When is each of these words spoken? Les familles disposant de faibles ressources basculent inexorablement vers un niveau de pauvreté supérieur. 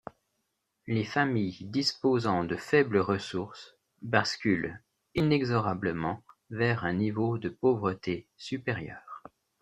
Les 0.87 1.03
familles 1.05 1.59
disposant 1.65 2.43
de 2.43 2.55
faibles 2.55 2.97
ressources 2.97 3.75
basculent 4.01 4.81
inexorablement 5.13 6.23
vers 6.49 6.85
un 6.85 6.93
niveau 6.93 7.37
de 7.37 7.49
pauvreté 7.49 8.27
supérieur. 8.35 9.21